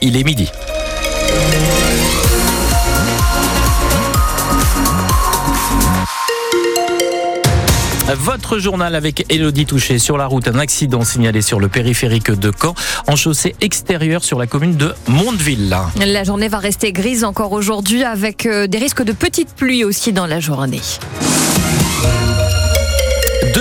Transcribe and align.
il 0.00 0.16
est 0.16 0.24
midi. 0.24 0.50
Votre 8.14 8.58
journal 8.58 8.94
avec 8.94 9.26
Elodie 9.30 9.66
Touché 9.66 9.98
sur 9.98 10.16
la 10.16 10.26
route. 10.26 10.46
Un 10.46 10.58
accident 10.58 11.02
signalé 11.02 11.42
sur 11.42 11.58
le 11.58 11.68
périphérique 11.68 12.30
de 12.30 12.52
Caen 12.52 12.74
en 13.08 13.16
chaussée 13.16 13.56
extérieure 13.60 14.22
sur 14.22 14.38
la 14.38 14.46
commune 14.46 14.76
de 14.76 14.94
Mondeville. 15.08 15.76
La 15.96 16.22
journée 16.22 16.48
va 16.48 16.58
rester 16.58 16.92
grise 16.92 17.24
encore 17.24 17.52
aujourd'hui 17.52 18.04
avec 18.04 18.46
euh, 18.46 18.68
des 18.68 18.78
risques 18.78 19.02
de 19.02 19.12
petites 19.12 19.54
pluies 19.54 19.82
aussi 19.82 20.12
dans 20.12 20.26
la 20.26 20.38
journée. 20.38 20.80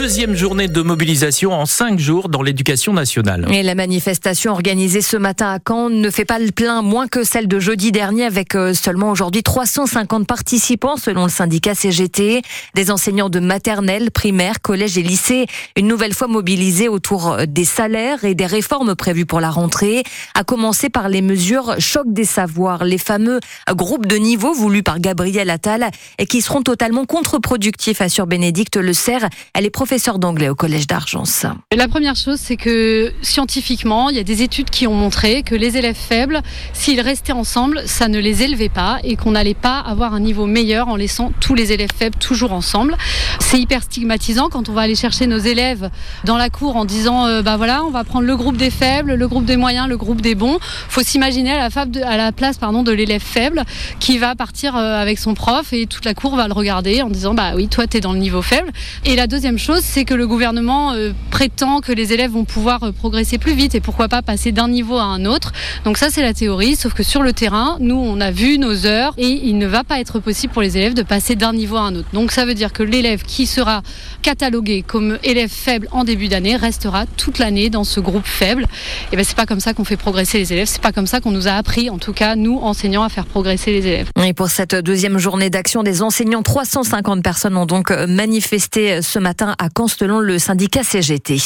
Deuxième 0.06 0.36
journée 0.36 0.68
de 0.68 0.84
mobilisation 0.84 1.52
en 1.52 1.66
cinq 1.66 1.98
jours 1.98 2.30
dans 2.30 2.44
l'éducation 2.44 2.94
nationale. 2.94 3.48
Et 3.52 3.64
la 3.64 3.74
manifestation 3.74 4.52
organisée 4.52 5.02
ce 5.02 5.18
matin 5.18 5.48
à 5.48 5.58
Caen 5.68 5.90
ne 5.90 6.12
fait 6.12 6.26
pas 6.26 6.38
le 6.38 6.52
plein 6.52 6.84
moins 6.84 7.08
que 7.08 7.24
celle 7.24 7.48
de 7.48 7.60
jeudi 7.60 7.92
dernier 7.92 8.24
avec 8.24 8.54
euh, 8.54 8.76
seulement 8.76 9.10
aujourd'hui 9.10 9.42
350 9.42 10.28
participants 10.28 10.96
selon 10.98 11.24
le 11.24 11.32
syndicat 11.32 11.74
CGT. 11.74 12.44
Des 12.76 12.92
enseignants 12.92 13.30
de 13.30 13.40
maternelle, 13.40 14.12
primaire, 14.12 14.62
collège 14.62 14.96
et 15.00 15.02
lycée, 15.02 15.48
une 15.76 15.88
nouvelle 15.88 16.14
fois 16.14 16.28
mobilisés 16.28 16.88
autour 16.88 17.32
euh, 17.32 17.46
des 17.48 17.66
salaires 17.66 18.26
et 18.26 18.36
des 18.36 18.46
réformes 18.46 18.94
prévues 18.94 19.26
pour 19.26 19.40
la 19.42 19.50
rentrée, 19.50 20.04
à 20.36 20.44
commencer 20.44 20.92
par 20.92 21.10
les 21.10 21.24
mesures 21.24 21.78
choc 21.80 22.06
des 22.06 22.26
savoirs, 22.26 22.84
les 22.84 23.00
fameux 23.00 23.40
groupes 23.70 24.06
de 24.06 24.18
niveau 24.18 24.54
voulus 24.54 24.84
par 24.84 25.00
Gabriel 25.00 25.50
Attal 25.50 25.90
et 26.20 26.28
qui 26.28 26.42
seront 26.42 26.62
totalement 26.62 27.06
contre-productifs, 27.06 28.02
assure 28.02 28.28
Bénédicte 28.28 28.78
Le 28.78 28.94
Serre. 28.94 29.30
Elle 29.56 29.66
est 29.66 29.72
professeur 29.96 30.20
d'anglais 30.20 30.50
au 30.50 30.56
Collège 30.56 30.88
d'Argence. 30.88 31.46
La 31.74 31.88
première 31.88 32.18
chose, 32.18 32.38
c'est 32.38 32.58
que 32.58 33.14
scientifiquement, 33.22 34.10
il 34.10 34.18
y 34.18 34.20
a 34.20 34.24
des 34.24 34.42
études 34.42 34.70
qui 34.70 34.88
ont 34.88 34.94
montré 34.94 35.42
que 35.42 35.56
les 35.56 35.78
élèves 35.78 35.96
faibles, 35.96 36.42
s'ils 36.74 37.00
restaient 37.00 37.32
ensemble, 37.32 37.82
ça 37.86 38.10
ne 38.10 38.20
les 38.20 38.44
élevait 38.44 38.68
pas 38.68 39.00
et 39.06 39.16
qu'on 39.16 39.32
n'allait 39.32 39.54
pas 39.54 39.80
avoir 39.80 40.14
un 40.14 40.20
niveau 40.20 40.48
meilleur 40.48 40.90
en 40.90 40.98
laissant 40.98 41.32
tous 41.40 41.56
les 41.56 41.72
élèves 41.72 41.94
faibles 41.98 42.18
toujours 42.18 42.52
ensemble. 42.52 42.98
C'est 43.40 43.58
hyper 43.58 43.84
stigmatisant 43.84 44.50
quand 44.50 44.68
on 44.68 44.74
va 44.74 44.82
aller 44.82 44.96
chercher 44.96 45.28
nos 45.28 45.38
élèves 45.38 45.90
dans 46.26 46.36
la 46.36 46.50
cour 46.50 46.76
en 46.76 46.84
disant 46.84 47.28
euh, 47.28 47.42
bah 47.42 47.56
voilà, 47.56 47.86
on 47.86 47.90
va 47.90 48.04
prendre 48.04 48.26
le 48.26 48.36
groupe 48.36 48.58
des 48.58 48.72
faibles, 48.72 49.14
le 49.14 49.28
groupe 49.30 49.46
des 49.46 49.56
moyens, 49.56 49.88
le 49.88 49.96
groupe 49.96 50.20
des 50.20 50.36
bons. 50.36 50.58
Faut 50.90 51.04
s'imaginer 51.04 51.54
à 51.54 51.70
la, 51.70 51.86
de, 51.86 52.02
à 52.02 52.18
la 52.18 52.34
place 52.34 52.58
pardon 52.58 52.84
de 52.84 52.92
l'élève 52.92 53.24
faible 53.24 53.64
qui 54.02 54.18
va 54.18 54.36
partir 54.36 54.76
euh, 54.76 55.02
avec 55.02 55.20
son 55.20 55.36
prof 55.36 55.72
et 55.72 55.86
toute 55.86 56.04
la 56.04 56.14
cour 56.14 56.36
va 56.36 56.48
le 56.48 56.54
regarder 56.54 57.02
en 57.02 57.10
disant 57.10 57.34
bah 57.34 57.54
oui, 57.56 57.70
toi 57.70 57.88
tu 57.88 57.96
es 57.96 58.02
dans 58.02 58.12
le 58.12 58.20
niveau 58.20 58.42
faible. 58.42 58.74
Et 59.06 59.16
la 59.16 59.28
deuxième 59.28 59.58
chose 59.58 59.85
c'est 59.86 60.04
que 60.04 60.14
le 60.14 60.28
gouvernement 60.28 60.94
euh, 60.94 61.12
prétend 61.30 61.80
que 61.80 61.92
les 61.92 62.12
élèves 62.12 62.32
vont 62.32 62.44
pouvoir 62.44 62.84
euh, 62.84 62.92
progresser 62.92 63.38
plus 63.38 63.54
vite 63.54 63.76
et 63.76 63.80
pourquoi 63.80 64.10
pas 64.10 64.22
passer 64.22 64.52
d'un 64.52 64.68
niveau 64.68 64.98
à 64.98 65.04
un 65.04 65.26
autre. 65.26 65.54
Donc 65.86 65.98
ça, 65.98 66.10
c'est 66.10 66.22
la 66.22 66.34
théorie, 66.34 66.76
sauf 66.76 66.94
que 66.94 67.04
sur 67.04 67.22
le 67.22 67.32
terrain, 67.32 67.78
nous, 67.80 67.96
on 67.96 68.20
a 68.20 68.32
vu 68.32 68.58
nos 68.58 68.86
heures 68.86 69.14
et 69.18 69.30
il 69.30 69.58
ne 69.58 69.68
va 69.68 69.84
pas 69.84 70.00
être 70.00 70.20
possible 70.20 70.52
pour 70.52 70.62
les 70.62 70.78
élèves 70.78 70.96
de 70.96 71.04
passer 71.04 71.36
d'un 71.36 71.54
niveau 71.54 71.78
à 71.78 71.82
un 71.82 71.96
autre. 71.96 72.08
Donc 72.14 72.32
ça 72.32 72.46
veut 72.46 72.56
dire 72.56 72.74
que 72.74 72.84
l'élève 72.84 73.24
qui 73.24 73.46
sera 73.46 73.84
catalogué 74.22 74.82
comme 74.82 75.18
élève 75.24 75.50
faible 75.50 75.88
en 75.92 76.04
début 76.04 76.28
d'année 76.28 76.56
restera 76.56 77.06
toute 77.06 77.38
l'année 77.38 77.70
dans 77.70 77.84
ce 77.84 78.00
groupe 78.00 78.26
faible. 78.26 78.66
Et 79.12 79.16
ben 79.16 79.24
c'est 79.24 79.38
pas 79.38 79.46
comme 79.46 79.60
ça 79.60 79.74
qu'on 79.74 79.86
fait 79.86 79.98
progresser 79.98 80.40
les 80.40 80.52
élèves, 80.52 80.68
c'est 80.68 80.82
pas 80.82 80.92
comme 80.92 81.08
ça 81.08 81.22
qu'on 81.22 81.32
nous 81.32 81.48
a 81.48 81.52
appris, 81.52 81.90
en 81.90 82.00
tout 82.00 82.14
cas 82.14 82.36
nous 82.36 82.58
enseignants, 82.58 83.04
à 83.04 83.10
faire 83.10 83.26
progresser 83.26 83.72
les 83.72 83.88
élèves. 83.88 84.10
Et 84.26 84.34
pour 84.34 84.50
cette 84.50 84.76
deuxième 84.76 85.20
journée 85.20 85.50
d'action 85.50 85.84
des 85.84 86.02
enseignants, 86.02 86.42
350 86.42 87.24
personnes 87.24 87.56
ont 87.56 87.66
donc 87.66 87.92
manifesté 87.92 89.02
ce 89.02 89.20
matin 89.20 89.56
à 89.60 89.70
le 89.78 90.40
syndicat 90.40 90.84
CGT. 90.84 91.38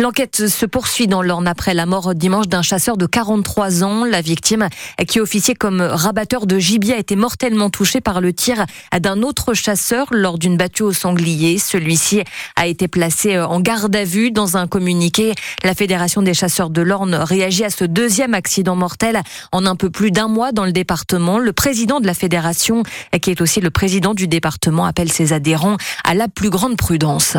L'enquête 0.00 0.46
se 0.46 0.66
poursuit 0.66 1.08
dans 1.08 1.20
l'Orne 1.20 1.48
après 1.48 1.74
la 1.74 1.84
mort 1.84 2.14
dimanche 2.14 2.46
d'un 2.46 2.62
chasseur 2.62 2.96
de 2.96 3.06
43 3.06 3.82
ans. 3.82 4.04
La 4.04 4.20
victime, 4.20 4.68
qui 5.08 5.18
officiait 5.18 5.56
comme 5.56 5.80
rabatteur 5.80 6.46
de 6.46 6.58
gibier, 6.60 6.94
a 6.94 6.98
été 6.98 7.16
mortellement 7.16 7.70
touchée 7.70 8.00
par 8.00 8.20
le 8.20 8.32
tir 8.32 8.64
d'un 8.96 9.22
autre 9.22 9.52
chasseur 9.54 10.06
lors 10.12 10.38
d'une 10.38 10.56
battue 10.56 10.84
au 10.84 10.92
sanglier. 10.92 11.58
Celui-ci 11.58 12.22
a 12.54 12.68
été 12.68 12.86
placé 12.86 13.38
en 13.40 13.60
garde 13.60 13.94
à 13.96 14.04
vue. 14.04 14.30
Dans 14.30 14.56
un 14.56 14.68
communiqué, 14.68 15.34
la 15.64 15.74
Fédération 15.74 16.22
des 16.22 16.34
chasseurs 16.34 16.70
de 16.70 16.82
l'Orne 16.82 17.14
réagit 17.16 17.64
à 17.64 17.70
ce 17.70 17.84
deuxième 17.84 18.34
accident 18.34 18.76
mortel 18.76 19.20
en 19.50 19.66
un 19.66 19.74
peu 19.74 19.90
plus 19.90 20.12
d'un 20.12 20.28
mois 20.28 20.52
dans 20.52 20.64
le 20.64 20.72
département. 20.72 21.38
Le 21.38 21.52
président 21.52 21.98
de 21.98 22.06
la 22.06 22.14
fédération, 22.14 22.84
qui 23.20 23.30
est 23.30 23.40
aussi 23.40 23.60
le 23.60 23.70
président 23.70 24.14
du 24.14 24.28
département, 24.28 24.84
appelle 24.84 25.10
ses 25.10 25.32
adhérents 25.32 25.76
à 26.04 26.14
la 26.14 26.28
plus 26.28 26.50
grande 26.50 26.76
prudence. 26.76 27.36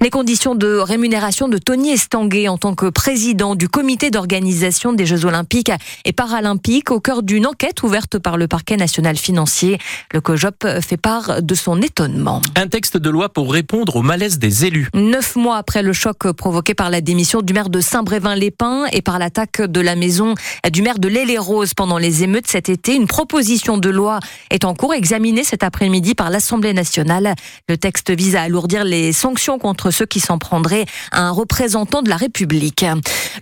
Les 0.00 0.10
conditions 0.10 0.54
de 0.54 0.76
rémunération 0.76 1.48
de 1.48 1.58
Tony 1.58 1.90
Estanguet 1.90 2.48
en 2.48 2.58
tant 2.58 2.74
que 2.74 2.86
président 2.86 3.54
du 3.54 3.68
comité 3.68 4.10
d'organisation 4.10 4.92
des 4.92 5.06
Jeux 5.06 5.24
Olympiques 5.24 5.72
et 6.04 6.12
Paralympiques 6.12 6.90
au 6.90 7.00
cœur 7.00 7.22
d'une 7.22 7.46
enquête 7.46 7.82
ouverte 7.82 8.18
par 8.18 8.36
le 8.36 8.48
parquet 8.48 8.76
national 8.76 9.16
financier. 9.16 9.78
Le 10.12 10.20
COJOP 10.20 10.66
fait 10.80 10.96
part 10.96 11.42
de 11.42 11.54
son 11.54 11.80
étonnement. 11.82 12.42
Un 12.56 12.68
texte 12.68 12.96
de 12.96 13.10
loi 13.10 13.28
pour 13.28 13.52
répondre 13.52 13.96
au 13.96 14.02
malaise 14.02 14.38
des 14.38 14.64
élus. 14.64 14.88
Neuf 14.94 15.36
mois 15.36 15.56
après 15.56 15.82
le 15.82 15.92
choc 15.92 16.30
provoqué 16.32 16.74
par 16.74 16.90
la 16.90 17.00
démission 17.00 17.42
du 17.42 17.52
maire 17.52 17.70
de 17.70 17.80
Saint-Brévin-les-Pins 17.80 18.86
et 18.92 19.02
par 19.02 19.18
l'attaque 19.18 19.60
de 19.60 19.80
la 19.80 19.96
maison 19.96 20.34
du 20.70 20.82
maire 20.82 20.98
de 20.98 21.08
l'Île-et-Rose 21.08 21.74
pendant 21.74 21.98
les 21.98 22.22
émeutes 22.22 22.46
cet 22.46 22.68
été, 22.68 22.94
une 22.94 23.06
proposition 23.06 23.78
de 23.78 23.90
loi 23.90 24.20
est 24.50 24.64
en 24.64 24.74
cours 24.74 24.94
examinée 24.94 25.44
cet 25.44 25.62
après-midi 25.62 26.14
par 26.14 26.30
l'Assemblée 26.30 26.72
nationale. 26.72 27.34
Le 27.68 27.76
texte 27.76 28.10
vise 28.10 28.36
à 28.36 28.42
alourdir 28.42 28.84
les 28.84 29.12
sanctions 29.12 29.58
contre 29.58 29.73
ceux 29.90 30.06
qui 30.06 30.20
s'en 30.20 30.38
prendraient 30.38 30.86
à 31.10 31.22
un 31.22 31.30
représentant 31.30 32.02
de 32.02 32.08
la 32.08 32.16
République. 32.16 32.84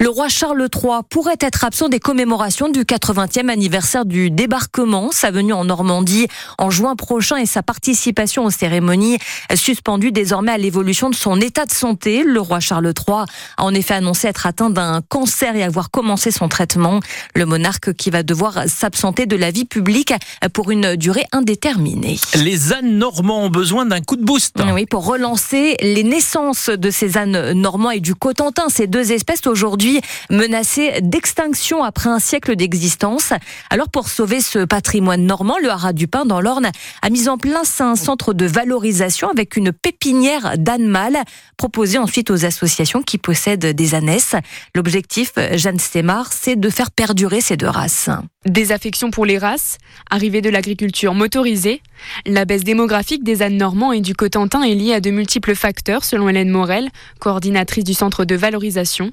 Le 0.01 0.09
roi 0.09 0.29
Charles 0.29 0.69
III 0.75 1.01
pourrait 1.09 1.37
être 1.41 1.65
absent 1.65 1.89
des 1.89 2.01
commémorations 2.01 2.69
du 2.69 2.85
80e 2.85 3.49
anniversaire 3.49 4.05
du 4.05 4.31
débarquement. 4.31 5.11
Sa 5.13 5.31
venue 5.31 5.53
en 5.53 5.65
Normandie 5.65 6.27
en 6.59 6.71
juin 6.71 6.97
prochain 6.97 7.37
et 7.37 7.47
sa 7.47 7.63
participation 7.63 8.45
aux 8.45 8.51
cérémonies 8.51 9.19
suspendue 9.55 10.13
désormais 10.13 10.53
à 10.53 10.59
l'évolution 10.59 11.11
de 11.11 11.15
son 11.15 11.41
état 11.41 11.67
de 11.67 11.73
santé. 11.73 12.25
Le 12.25 12.41
roi 12.41 12.61
Charles 12.61 12.93
III 12.97 13.25
a 13.57 13.65
en 13.65 13.75
effet 13.75 13.95
annoncé 13.95 14.29
être 14.29 14.47
atteint 14.47 14.71
d'un 14.71 15.01
cancer 15.09 15.57
et 15.57 15.63
avoir 15.63 15.91
commencé 15.91 16.31
son 16.31 16.49
traitement. 16.49 17.01
Le 17.35 17.47
monarque 17.47 17.93
qui 17.95 18.11
va 18.11 18.23
devoir 18.23 18.69
s'absenter 18.69 19.27
de 19.27 19.37
la 19.37 19.51
vie 19.51 19.65
publique 19.65 20.13
pour 20.53 20.71
une 20.71 20.97
durée 20.97 21.25
indéterminée. 21.33 22.19
Les 22.35 22.73
ânes 22.73 22.99
normands 22.99 23.45
ont 23.45 23.51
besoin 23.51 23.87
d'un 23.87 24.01
coup 24.01 24.17
de 24.17 24.25
boost. 24.25 24.57
Oui, 24.73 24.87
pour 24.87 25.07
relancer 25.07 25.77
les 25.81 26.03
naissance 26.23 26.71
de 26.71 26.91
ces 26.91 27.19
ânes 27.19 27.51
normands 27.51 27.91
et 27.91 27.99
du 27.99 28.15
Cotentin, 28.15 28.69
ces 28.69 28.87
deux 28.87 29.11
espèces 29.11 29.45
aujourd'hui 29.49 30.01
menacées 30.31 31.01
d'extinction 31.03 31.83
après 31.83 32.11
un 32.11 32.21
siècle 32.21 32.55
d'existence. 32.55 33.33
Alors 33.71 33.89
pour 33.89 34.09
sauver 34.09 34.41
ce 34.41 34.65
patrimoine 34.65 35.27
normand, 35.27 35.59
le 35.61 35.69
Haras 35.69 35.93
du 35.93 36.07
Pin 36.07 36.25
dans 36.25 36.41
l'Orne 36.41 36.71
a 37.03 37.11
mis 37.11 37.29
en 37.29 37.39
place 37.39 37.81
un 37.81 37.97
centre 37.97 38.35
de 38.35 38.47
valorisation 38.47 39.31
avec 39.31 39.57
une 39.57 39.73
pépinière 39.73 40.57
d'ânes 40.59 40.87
mâles 40.87 41.19
proposée 41.57 41.99
ensuite 41.99 42.31
aux 42.31 42.45
associations 42.45 43.03
qui 43.03 43.19
possèdent 43.19 43.67
des 43.67 43.97
ânesses. 43.97 44.37
L'objectif, 44.77 45.33
Jeanne 45.55 45.81
Stemar, 45.81 46.33
c'est 46.33 46.55
de 46.55 46.71
faire 46.71 46.93
perdurer 46.93 47.41
ces 47.41 47.57
deux 47.57 47.67
races. 47.67 48.11
Des 48.47 48.73
affections 48.73 49.13
pour 49.13 49.25
les 49.25 49.39
races, 49.39 49.79
arrivée 50.11 50.41
de 50.41 50.51
l'agriculture 50.51 51.15
motorisée, 51.15 51.81
la 52.27 52.45
baisse 52.45 52.65
démographique 52.65 53.23
des 53.23 53.41
ânes 53.41 53.57
normands 53.57 53.93
et 53.93 54.01
du 54.01 54.17
Cotentin 54.17 54.65
est 54.65 54.75
liée 54.75 54.95
à 54.95 55.01
de 55.01 55.13
multiples 55.13 55.55
facteurs, 55.55 56.05
selon 56.05 56.29
Hélène 56.29 56.49
Morel, 56.49 56.89
coordinatrice 57.21 57.85
du 57.85 57.95
centre 57.95 58.25
de 58.25 58.35
valorisation. 58.35 59.13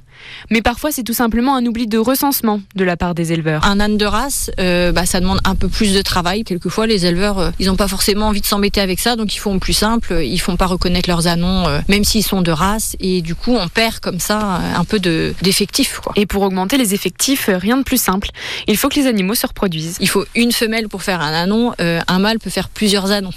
Mais 0.49 0.63
parfois, 0.63 0.91
c'est 0.91 1.03
tout 1.03 1.13
simplement 1.13 1.55
un 1.55 1.63
oubli 1.67 1.85
de 1.85 1.99
recensement 1.99 2.59
de 2.73 2.83
la 2.83 2.97
part 2.97 3.13
des 3.13 3.31
éleveurs. 3.31 3.63
Un 3.65 3.79
âne 3.79 3.97
de 3.97 4.05
race, 4.05 4.49
euh, 4.59 4.91
bah, 4.91 5.05
ça 5.05 5.19
demande 5.19 5.39
un 5.43 5.53
peu 5.53 5.67
plus 5.67 5.93
de 5.93 6.01
travail. 6.01 6.43
Quelquefois, 6.43 6.87
les 6.87 7.05
éleveurs, 7.05 7.37
euh, 7.37 7.51
ils 7.59 7.67
n'ont 7.67 7.75
pas 7.75 7.87
forcément 7.87 8.29
envie 8.29 8.41
de 8.41 8.47
s'embêter 8.47 8.81
avec 8.81 8.99
ça, 8.99 9.15
donc 9.15 9.35
ils 9.35 9.39
font 9.39 9.59
plus 9.59 9.73
simple. 9.73 10.21
Ils 10.23 10.39
font 10.39 10.55
pas 10.55 10.65
reconnaître 10.65 11.07
leurs 11.07 11.27
anons, 11.27 11.67
euh, 11.67 11.81
même 11.87 12.03
s'ils 12.03 12.23
sont 12.23 12.41
de 12.41 12.51
race, 12.51 12.95
et 12.99 13.21
du 13.21 13.35
coup, 13.35 13.55
on 13.55 13.67
perd 13.67 13.99
comme 13.99 14.19
ça 14.19 14.39
un 14.75 14.85
peu 14.85 14.99
d'effectifs. 14.99 16.01
et 16.15 16.25
pour 16.25 16.41
augmenter 16.41 16.77
les 16.77 16.95
effectifs, 16.95 17.47
rien 17.53 17.77
de 17.77 17.83
plus 17.83 18.01
simple. 18.01 18.29
Il 18.67 18.75
faut 18.75 18.89
que 18.89 18.95
les 18.95 19.05
animaux 19.05 19.18
se 19.35 19.47
reproduisent. 19.47 19.97
Il 19.99 20.09
faut 20.09 20.25
une 20.35 20.51
femelle 20.51 20.89
pour 20.89 21.03
faire 21.03 21.21
un 21.21 21.33
anon, 21.33 21.73
un 21.79 22.19
mâle 22.19 22.39
peut 22.39 22.49
faire 22.49 22.69
plusieurs 22.69 23.11
anons 23.11 23.33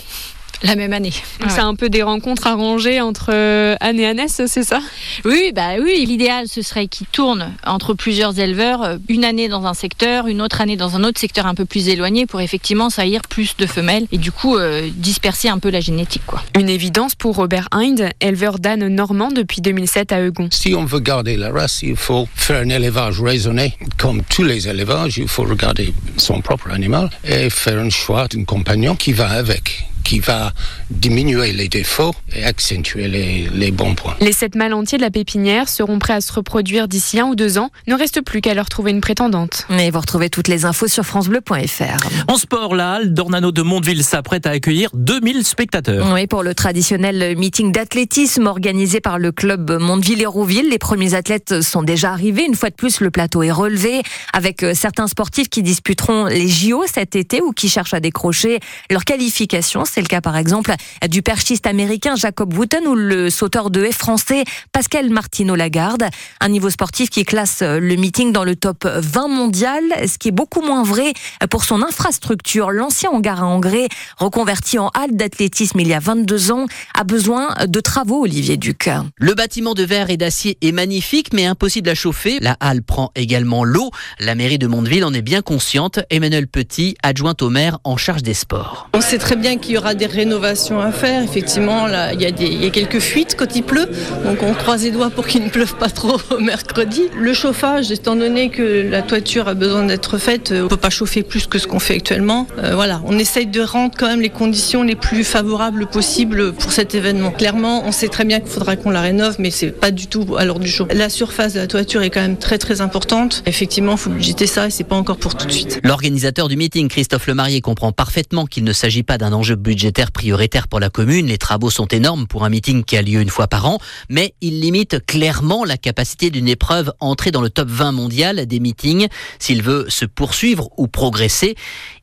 la 0.63 0.77
même 0.77 0.93
année. 0.93 1.13
C'est 1.49 1.61
un 1.61 1.75
peu 1.75 1.89
des 1.89 2.03
rencontres 2.03 2.47
arrangées 2.47 3.01
entre 3.01 3.31
euh, 3.33 3.75
Anne 3.81 3.99
et 3.99 4.07
Annès, 4.07 4.43
c'est 4.47 4.63
ça? 4.63 4.81
Oui, 5.25 5.53
bah 5.55 5.75
oui. 5.81 6.05
L'idéal, 6.07 6.49
ce 6.49 6.63
serait 6.63 6.87
qu'ils 6.87 7.07
tournent 7.07 7.53
entre 7.67 7.95
plusieurs 7.95 8.39
éleveurs, 8.39 8.83
euh, 8.83 8.97
une 9.09 9.25
année 9.25 9.49
dans 9.49 9.67
un 9.67 9.75
secteur, 9.75 10.27
une 10.27 10.41
autre 10.41 10.61
année 10.61 10.77
dans 10.77 10.97
un 10.97 11.05
autre 11.05 11.21
secteur 11.21 11.47
un 11.47 11.55
peu 11.55 11.65
plus 11.65 11.89
éloigné, 11.89 12.27
pour 12.27 12.41
effectivement 12.41 12.91
saillir 12.91 13.23
plus 13.23 13.57
de 13.57 13.67
femelles 13.67 14.07
et 14.13 14.19
du 14.19 14.33
coup 14.33 14.57
euh, 14.57 14.89
disperser 14.95 15.49
un 15.49 15.59
peu 15.59 15.71
la 15.71 15.81
génétique. 15.81 16.23
Quoi. 16.27 16.43
Une 16.59 16.69
évidence 16.69 17.15
pour 17.15 17.37
Robert 17.37 17.69
Hind, 17.73 18.11
éleveur 18.21 18.59
d'ânes 18.59 18.89
normand 18.89 19.31
depuis 19.31 19.61
2007 19.61 20.13
à 20.13 20.21
Eugon. 20.21 20.49
Si 20.51 20.75
on 20.75 20.85
veut 20.85 21.01
garder 21.01 21.37
la 21.37 21.51
race, 21.51 21.81
il 21.83 21.97
faut 21.97 22.29
faire 22.35 22.63
un 22.63 22.69
élevage 22.69 23.21
raisonné. 23.21 23.77
Comme 23.99 24.23
tous 24.23 24.45
les 24.45 24.69
élevages, 24.69 25.19
il 25.19 25.29
faut 25.29 25.45
regarder 25.45 25.93
son 26.17 26.41
propre 26.41 26.71
animal 26.71 27.11
et 27.25 27.51
faire 27.51 27.79
un 27.79 27.91
choix 27.91 28.29
d'un 28.29 28.45
compagnon 28.45 28.97
qui 28.97 29.13
va 29.13 29.29
avec 29.31 29.87
qui 30.13 30.21
va 30.21 30.53
diminuer 30.91 31.53
les 31.53 31.69
défauts 31.69 32.15
et 32.37 32.45
accentuer 32.45 33.09
les, 33.09 33.49
les 33.55 33.71
bons 33.71 33.95
points. 33.95 34.15
Les 34.21 34.33
sept 34.33 34.57
mâles 34.57 34.75
entiers 34.75 34.99
de 34.99 35.03
la 35.03 35.11
pépinière 35.11 35.71
seront 35.71 35.99
prêts 35.99 36.13
à 36.13 36.21
se 36.21 36.31
reproduire 36.31 36.87
d'ici 36.87 37.19
un 37.19 37.25
ou 37.25 37.35
deux 37.35 37.57
ans. 37.57 37.71
Ne 37.87 37.95
reste 37.95 38.21
plus 38.21 38.43
qu'à 38.43 38.53
leur 38.53 38.69
trouver 38.69 38.91
une 38.91 39.01
prétendante. 39.01 39.67
Et 39.71 39.91
vous 39.91 40.01
retrouvez 40.01 40.29
toutes 40.29 40.49
les 40.49 40.67
infos 40.67 40.87
sur 40.87 41.05
francebleu.fr. 41.05 42.07
En 42.29 42.37
sport, 42.37 42.75
la 42.75 42.93
halle 42.93 43.15
d'Ornano 43.15 43.53
de 43.53 43.63
Mondeville 43.63 44.05
s'apprête 44.05 44.47
à 44.47 44.51
accueillir 44.51 44.91
2000 44.93 45.47
spectateurs. 45.47 46.13
Oui, 46.13 46.27
pour 46.27 46.43
le 46.43 46.55
traditionnel 46.55 47.35
meeting 47.39 47.73
d'athlétisme 47.73 48.49
organisé 48.49 49.01
par 49.01 49.19
le 49.19 49.33
club 49.33 49.79
Mondeville-Hérouville. 49.81 50.69
Les 50.69 50.79
premiers 50.79 51.15
athlètes 51.15 51.63
sont 51.63 51.83
déjà 51.83 52.13
arrivés. 52.13 52.45
Une 52.47 52.55
fois 52.55 52.69
de 52.69 52.75
plus, 52.75 53.01
le 53.01 53.11
plateau 53.11 53.43
est 53.43 53.51
relevé 53.51 54.03
avec 54.35 54.63
euh, 54.63 54.75
certains 54.75 55.07
sportifs 55.07 55.49
qui 55.49 55.63
disputeront 55.63 56.27
les 56.27 56.49
JO 56.49 56.85
cet 56.87 57.17
été 57.17 57.41
ou 57.41 57.53
qui 57.53 57.71
cherchent 57.71 57.95
à 57.95 58.01
décrocher 58.01 58.61
leur 58.91 59.07
qualification. 59.07 59.87
C'est 59.87 60.02
le 60.03 60.09
cas 60.09 60.21
par 60.21 60.37
exemple 60.37 60.75
du 61.09 61.23
perchiste 61.23 61.67
américain 61.67 62.17
Jacob 62.17 62.53
Wooten 62.55 62.87
ou 62.87 62.95
le 62.95 63.31
sauteur 63.31 63.71
de 63.71 63.85
haie 63.85 63.93
français 63.93 64.45
Pascal 64.73 65.11
Martino 65.11 65.55
Lagarde. 65.55 66.05
Un 66.41 66.49
niveau 66.49 66.71
sportif 66.71 67.11
qui 67.11 67.25
classe 67.25 67.63
le 67.63 67.97
meeting 67.97 68.33
dans 68.33 68.45
le 68.45 68.57
top 68.57 68.85
20 68.85 69.29
mondial, 69.29 69.83
ce 70.07 70.19
qui 70.19 70.29
est 70.29 70.33
beaucoup 70.33 70.61
moins 70.61 70.83
vrai 70.83 71.13
pour 71.51 71.65
son 71.65 71.83
infrastructure. 71.83 72.71
L'ancien 72.71 73.11
hangar 73.11 73.43
à 73.43 73.47
engrais, 73.47 73.89
reconverti 74.19 74.79
en 74.79 74.89
halle 74.89 75.17
d'athlétisme 75.17 75.81
il 75.81 75.89
y 75.89 75.95
a 75.95 76.01
22 76.01 76.53
ans, 76.53 76.67
a 76.95 77.05
besoin 77.05 77.55
de 77.67 77.81
travaux, 77.81 78.23
Olivier 78.23 78.57
Duc. 78.57 78.91
Le 79.17 79.35
bâtiment 79.35 79.75
de 79.75 79.83
verre 79.83 80.11
et 80.11 80.17
d'acier 80.17 80.59
est 80.61 80.73
magnifique, 80.73 81.33
mais 81.33 81.47
impossible 81.47 81.89
à 81.89 81.95
chauffer. 81.95 82.41
La 82.41 82.57
halle 82.61 82.83
prend 82.83 83.13
également 83.15 83.65
l'eau. 83.65 83.91
La 84.19 84.35
mairie 84.35 84.59
de 84.59 84.67
Mondeville 84.67 85.05
en 85.05 85.15
est 85.15 85.23
bien 85.23 85.43
consciente. 85.43 86.01
Emmanuel 86.11 86.49
Petit, 86.49 86.97
adjointe 87.03 87.43
au 87.43 87.51
maire 87.51 87.79
en 87.85 87.97
charge 87.97 88.23
des 88.23 88.35
sports. 88.35 88.89
On 88.95 89.01
sait 89.01 89.19
très 89.19 89.37
bien 89.37 89.59
qu'il 89.59 89.75
y 89.75 89.79
aura 89.79 89.92
des 89.95 90.07
rénovations 90.07 90.81
à 90.81 90.93
faire. 90.93 91.23
Effectivement, 91.23 91.87
là, 91.87 92.13
il 92.13 92.21
y, 92.21 92.67
a 92.67 92.71
quelques 92.71 93.01
fuites 93.01 93.37
quand 93.37 93.57
il 93.57 93.63
pleut. 93.63 93.89
Donc 94.25 94.43
on 94.43 94.55
croise 94.55 94.85
les 94.85 94.91
doigts 94.91 95.11
pour 95.11 95.27
qu'il 95.27 95.45
ne 95.45 95.49
pleuve 95.49 95.77
pas 95.77 95.91
trop 95.91 96.19
mercredi. 96.41 97.03
Le 97.17 97.33
chauffage, 97.33 97.91
étant 97.91 98.17
donné 98.17 98.51
que 98.51 98.89
la 98.89 99.03
toiture 99.03 99.49
a 99.49 99.55
besoin 99.55 99.85
d'être 99.85 100.19
faite, 100.19 100.53
on 100.57 100.69
peut 100.69 100.77
pas 100.77 100.91
chauffer 100.91 101.23
plus 101.23 101.47
que 101.47 101.59
ce 101.59 101.67
qu'on 101.67 101.79
fait 101.79 101.95
actuellement. 101.95 102.47
Euh, 102.59 102.75
voilà, 102.75 103.03
on 103.07 103.19
essaye 103.19 103.47
de 103.47 103.61
rendre 103.61 103.95
quand 103.99 104.07
même 104.07 104.21
les 104.21 104.31
conditions 104.31 104.83
les 104.83 104.97
plus 104.97 105.25
favorables 105.25 105.87
possibles 105.87 106.53
pour 106.53 106.73
cet 106.73 106.95
événement. 106.95 107.31
Clairement, 107.31 107.85
on 107.87 107.93
sait 107.93 108.09
très 108.09 108.25
bien 108.25 108.41
qu'il 108.41 108.51
faudra 108.51 108.77
qu'on 108.77 108.91
la 108.91 109.01
rénove, 109.01 109.37
mais 109.39 109.51
c'est 109.51 109.71
pas 109.71 109.91
du 109.91 110.07
tout 110.07 110.37
à 110.37 110.45
l'ordre 110.45 110.65
du 110.65 110.71
jour. 110.71 110.87
La 110.93 111.09
surface 111.09 111.55
de 111.55 111.61
la 111.61 111.67
toiture 111.67 112.03
est 112.03 112.11
quand 112.11 112.21
même 112.21 112.37
très 112.37 112.59
très 112.59 112.81
importante. 112.81 113.43
Effectivement, 113.47 113.93
il 113.93 113.99
faut 113.99 114.11
budgéter 114.11 114.47
ça 114.47 114.67
et 114.67 114.71
c'est 114.71 114.85
pas 114.85 114.97
encore 114.97 115.17
pour 115.17 115.35
tout 115.35 115.47
de 115.47 115.53
suite. 115.53 115.81
L'organisateur 115.85 116.49
du 116.49 116.57
meeting, 116.57 116.89
Christophe 116.89 117.27
Lemarié, 117.27 117.61
comprend 117.61 117.93
parfaitement 117.93 118.47
qu'il 118.47 118.65
ne 118.65 118.73
s'agit 118.73 119.03
pas 119.03 119.19
d'un 119.19 119.33
enjeu 119.33 119.57
budgétaire 119.73 120.13
prioritaire 120.13 120.69
pour 120.69 120.81
la 120.81 120.91
commune. 120.91 121.29
Les 121.29 121.39
travaux 121.39 121.71
sont 121.71 121.87
énormes 121.87 122.27
pour 122.27 122.45
un 122.45 122.51
meeting 122.51 122.85
qui 122.85 122.99
a 122.99 123.01
lieu 123.01 123.23
une 123.23 123.31
fois 123.31 123.49
par 123.49 123.65
an, 123.65 123.79
mais 124.11 124.35
il 124.43 124.61
limite 124.61 125.07
clairement 125.07 125.65
la 125.65 125.79
capacité 125.79 126.29
d'une 126.29 126.47
épreuve 126.47 126.93
entrée 127.01 127.31
dans 127.31 127.41
le 127.41 127.49
top 127.49 127.69
20 127.71 127.93
mondial 127.93 128.45
des 128.45 128.61
meetings. 128.61 129.09
S'il 129.39 129.63
veut 129.63 129.87
se 129.89 130.05
poursuivre 130.05 130.69
ou 130.77 130.89
progresser, 130.89 131.55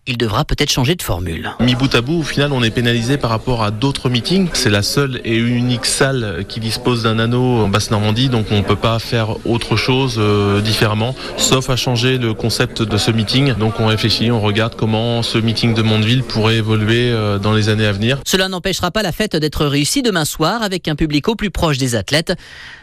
il 0.09 0.17
devra 0.17 0.43
peut-être 0.43 0.71
changer 0.71 0.95
de 0.95 1.03
formule. 1.03 1.51
Mi 1.59 1.75
bout 1.75 1.93
à 1.93 2.01
bout, 2.01 2.19
au 2.19 2.23
final, 2.23 2.51
on 2.51 2.63
est 2.63 2.71
pénalisé 2.71 3.17
par 3.17 3.29
rapport 3.29 3.63
à 3.63 3.69
d'autres 3.69 4.09
meetings. 4.09 4.49
C'est 4.53 4.71
la 4.71 4.81
seule 4.81 5.21
et 5.23 5.37
unique 5.37 5.85
salle 5.85 6.45
qui 6.49 6.59
dispose 6.59 7.03
d'un 7.03 7.19
anneau 7.19 7.63
en 7.63 7.67
Basse-Normandie, 7.67 8.29
donc 8.29 8.47
on 8.51 8.57
ne 8.57 8.63
peut 8.63 8.75
pas 8.75 8.97
faire 8.97 9.45
autre 9.45 9.75
chose 9.75 10.15
euh, 10.17 10.61
différemment, 10.61 11.15
sauf 11.37 11.69
à 11.69 11.75
changer 11.75 12.17
le 12.17 12.33
concept 12.33 12.81
de 12.81 12.97
ce 12.97 13.11
meeting. 13.11 13.53
Donc 13.53 13.79
on 13.79 13.85
réfléchit, 13.85 14.31
on 14.31 14.41
regarde 14.41 14.75
comment 14.75 15.21
ce 15.21 15.37
meeting 15.37 15.75
de 15.75 15.83
Mondeville 15.83 16.23
pourrait 16.23 16.55
évoluer 16.55 17.11
euh, 17.11 17.37
dans 17.37 17.53
les 17.53 17.69
années 17.69 17.85
à 17.85 17.91
venir. 17.91 18.19
Cela 18.25 18.49
n'empêchera 18.49 18.89
pas 18.89 19.03
la 19.03 19.11
fête 19.11 19.35
d'être 19.35 19.65
réussie 19.65 20.01
demain 20.01 20.25
soir 20.25 20.63
avec 20.63 20.87
un 20.87 20.95
public 20.95 21.27
au 21.27 21.35
plus 21.35 21.51
proche 21.51 21.77
des 21.77 21.95
athlètes. 21.95 22.33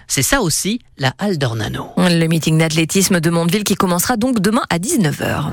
C'est 0.08 0.22
ça 0.22 0.40
aussi 0.40 0.80
la 0.98 1.12
halle 1.18 1.36
d'Ornano. 1.36 1.90
Le 1.96 2.26
meeting 2.26 2.58
d'athlétisme 2.58 3.20
de 3.20 3.30
Mondeville 3.30 3.64
qui 3.64 3.74
commencera 3.74 4.16
donc 4.16 4.40
demain 4.40 4.62
à 4.70 4.78
19h. 4.78 5.42